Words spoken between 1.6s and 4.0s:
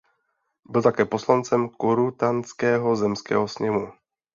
Korutanského zemského sněmu.